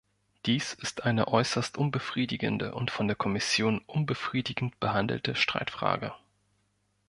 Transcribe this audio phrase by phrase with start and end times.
[0.47, 6.11] Dies ist eine äußerst unbefriedigende und von der Kommission unbefriedigend behandelte Streitfrage.